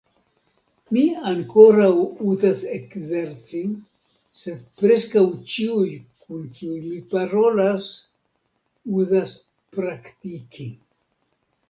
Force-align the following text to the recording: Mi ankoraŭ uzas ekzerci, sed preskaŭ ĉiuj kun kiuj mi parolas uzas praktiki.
Mi 0.95 1.01
ankoraŭ 1.31 1.89
uzas 2.29 2.61
ekzerci, 2.77 3.61
sed 4.43 4.63
preskaŭ 4.83 5.25
ĉiuj 5.51 5.85
kun 6.23 6.49
kiuj 6.59 6.81
mi 6.89 7.01
parolas 7.15 7.89
uzas 9.03 9.39
praktiki. 9.79 10.71